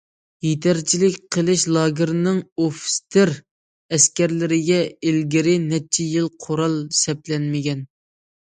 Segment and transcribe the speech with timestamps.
[0.43, 3.33] يېتەكچىلىك قىلىش لاگېرىنىڭ ئوفىتسېر-
[3.97, 7.87] ئەسكەرلىرىگە ئىلگىرى نەچچە يىل قورال سەپلەنمىگەن.